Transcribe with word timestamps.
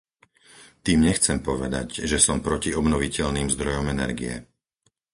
Tým 0.85 0.99
nechcem 1.09 1.37
povedať, 1.49 1.87
že 2.11 2.17
som 2.27 2.37
proti 2.47 2.69
obnoviteľným 2.79 3.47
zdrojom 3.55 3.85
energie. 3.95 4.35